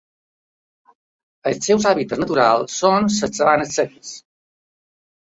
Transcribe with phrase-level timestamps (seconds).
[1.51, 4.15] Els seus hàbitats naturals són les sabanes seques.